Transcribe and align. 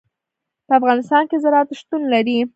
په 0.67 0.73
افغانستان 0.79 1.23
کې 1.29 1.37
زراعت 1.43 1.69
شتون 1.79 2.01
لري. 2.13 2.37